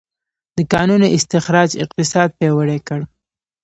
[0.57, 2.99] د کانونو استخراج اقتصاد پیاوړی کړ.